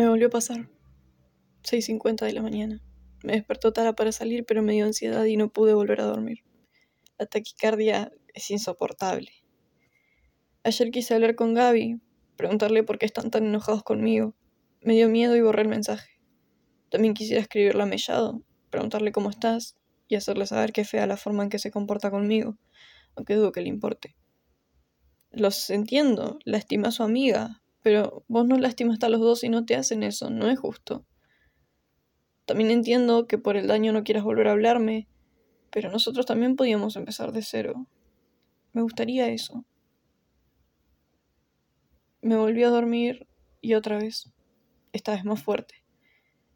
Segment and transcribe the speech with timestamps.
[0.00, 0.66] Me volvió a pasar.
[1.62, 2.82] 6.50 de la mañana.
[3.22, 6.38] Me despertó Tara para salir, pero me dio ansiedad y no pude volver a dormir.
[7.18, 9.30] La taquicardia es insoportable.
[10.64, 12.00] Ayer quise hablar con Gaby,
[12.36, 14.34] preguntarle por qué están tan enojados conmigo.
[14.80, 16.18] Me dio miedo y borré el mensaje.
[16.88, 19.76] También quisiera escribirle a Mellado, preguntarle cómo estás
[20.08, 22.56] y hacerle saber que fea la forma en que se comporta conmigo,
[23.16, 24.16] aunque dudo que le importe.
[25.30, 29.64] Los entiendo, lastima a su amiga, pero vos no lastimaste a los dos y no
[29.64, 31.04] te hacen eso, no es justo.
[32.44, 35.08] También entiendo que por el daño no quieras volver a hablarme,
[35.70, 37.86] pero nosotros también podíamos empezar de cero.
[38.72, 39.64] Me gustaría eso.
[42.22, 43.26] Me volví a dormir
[43.60, 44.32] y otra vez,
[44.92, 45.76] esta vez más fuerte.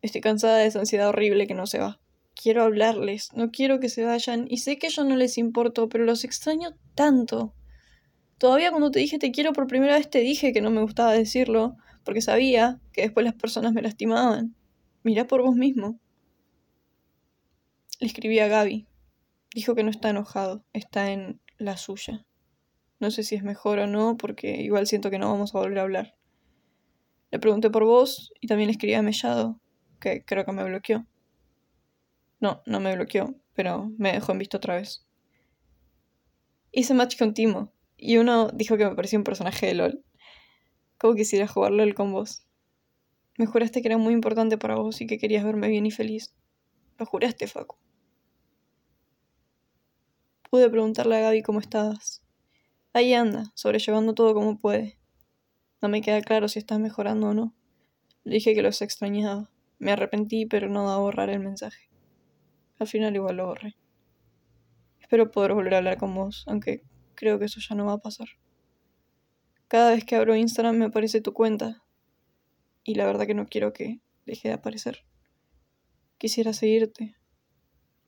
[0.03, 2.01] Estoy cansada de esa ansiedad horrible que no se va.
[2.35, 6.05] Quiero hablarles, no quiero que se vayan y sé que yo no les importo, pero
[6.05, 7.55] los extraño tanto.
[8.39, 11.13] Todavía cuando te dije te quiero por primera vez te dije que no me gustaba
[11.13, 14.55] decirlo, porque sabía que después las personas me lastimaban.
[15.03, 15.99] Mirá por vos mismo.
[18.01, 18.87] Le escribí a Gaby.
[19.55, 22.27] Dijo que no está enojado, está en la suya.
[23.01, 25.79] No sé si es mejor o no, porque igual siento que no vamos a volver
[25.79, 26.17] a hablar.
[27.31, 29.61] Le pregunté por vos y también le escribí a Mellado,
[30.01, 31.07] que creo que me bloqueó.
[32.41, 35.07] No, no me bloqueó, pero me dejó en visto otra vez.
[36.73, 40.05] Hice match con Timo, y uno dijo que me parecía un personaje de LOL.
[40.99, 42.47] ¿Cómo quisiera jugar LOL con vos?
[43.37, 46.35] Me juraste que era muy importante para vos y que querías verme bien y feliz.
[46.99, 47.77] Lo juraste, Facu.
[50.51, 52.23] Pude preguntarle a Gaby cómo estabas.
[52.93, 54.99] Ahí anda, sobrellevando todo como puede.
[55.83, 57.55] No me queda claro si estás mejorando o no.
[58.23, 59.51] Le dije que los extrañaba.
[59.81, 61.91] Me arrepentí, pero no da borrar el mensaje.
[62.79, 63.77] Al final igual lo borré.
[65.01, 66.83] Espero poder volver a hablar con vos, aunque
[67.15, 68.29] creo que eso ya no va a pasar.
[69.69, 71.85] Cada vez que abro Instagram me aparece tu cuenta,
[72.85, 75.05] y la verdad que no quiero que deje de aparecer.
[76.19, 77.17] Quisiera seguirte.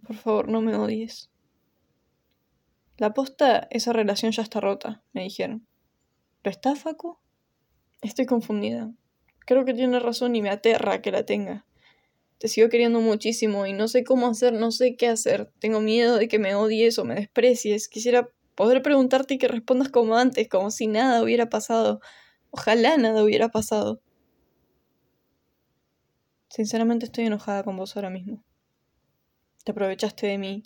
[0.07, 1.31] Por favor, no me odies.
[2.99, 5.67] La posta, esa relación ya está rota, me dijeron.
[6.45, 7.19] ¿Lo está, Facu?
[8.03, 8.93] Estoy confundida.
[9.41, 11.67] Creo que tiene razón y me aterra que la tenga.
[12.39, 15.51] Te sigo queriendo muchísimo y no sé cómo hacer, no sé qué hacer.
[15.59, 17.89] Tengo miedo de que me odies o me desprecies.
[17.89, 22.01] Quisiera poder preguntarte y que respondas como antes, como si nada hubiera pasado.
[22.51, 24.01] Ojalá nada hubiera pasado.
[26.49, 28.43] Sinceramente estoy enojada con vos ahora mismo.
[29.63, 30.63] Te aprovechaste de mí,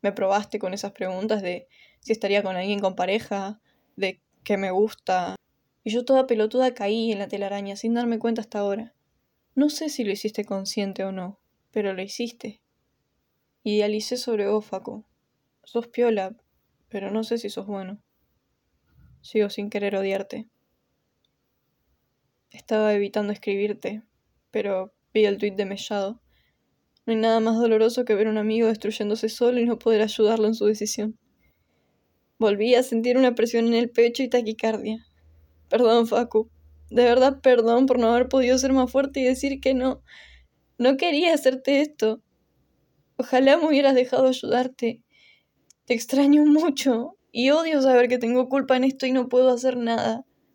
[0.00, 1.68] me probaste con esas preguntas de
[2.00, 3.60] si estaría con alguien con pareja,
[3.96, 5.36] de qué me gusta.
[5.84, 8.94] Y yo toda pelotuda caí en la telaraña sin darme cuenta hasta ahora.
[9.54, 11.38] No sé si lo hiciste consciente o no,
[11.70, 12.60] pero lo hiciste.
[13.62, 15.04] Idealicé sobre vos, Faco.
[15.64, 16.36] Sos piola,
[16.88, 18.02] pero no sé si sos bueno.
[19.22, 20.48] Sigo sin querer odiarte.
[22.50, 24.02] Estaba evitando escribirte,
[24.50, 26.20] pero Vi el tuit de Mellado.
[27.06, 30.02] No hay nada más doloroso que ver a un amigo destruyéndose solo y no poder
[30.02, 31.18] ayudarlo en su decisión.
[32.38, 35.06] Volví a sentir una presión en el pecho y taquicardia.
[35.70, 36.50] Perdón, Facu.
[36.90, 40.02] De verdad, perdón por no haber podido ser más fuerte y decir que no.
[40.76, 42.20] No quería hacerte esto.
[43.16, 45.02] Ojalá me hubieras dejado ayudarte.
[45.86, 49.78] Te extraño mucho y odio saber que tengo culpa en esto y no puedo hacer
[49.78, 50.25] nada.